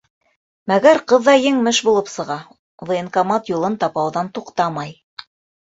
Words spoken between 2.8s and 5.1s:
военкомат юлын тапауҙан туҡтамай.